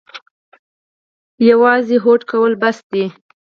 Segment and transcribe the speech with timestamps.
[1.49, 3.05] یوازې هوډ کول بس دي؟